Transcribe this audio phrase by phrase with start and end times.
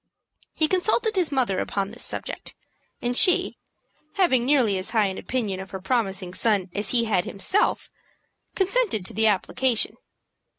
[0.55, 2.55] He consulted his mother upon this subject,
[3.03, 3.59] and she,
[4.15, 7.91] having nearly as high an opinion of her promising son as he had himself,
[8.55, 9.95] consented to the application.